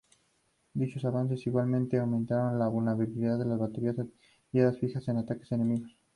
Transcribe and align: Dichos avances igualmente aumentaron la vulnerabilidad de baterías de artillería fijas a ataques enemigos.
Dichos 0.73 1.05
avances 1.05 1.45
igualmente 1.45 1.99
aumentaron 1.99 2.57
la 2.57 2.67
vulnerabilidad 2.67 3.37
de 3.37 3.55
baterías 3.55 3.95
de 3.97 4.01
artillería 4.57 4.73
fijas 4.79 5.07
a 5.07 5.19
ataques 5.19 5.51
enemigos. 5.51 5.95